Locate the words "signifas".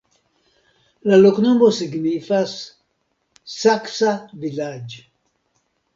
1.81-2.55